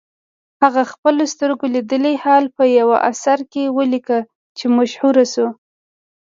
هغه 0.61 0.83
خپل 0.91 1.15
سترګو 1.33 1.65
لیدلی 1.75 2.15
حال 2.23 2.45
په 2.57 2.63
یوه 2.79 2.97
اثر 3.11 3.39
کې 3.51 3.63
ولیکه 3.77 4.19
چې 4.57 4.65
مشهور 4.77 5.15
شو. 5.33 5.47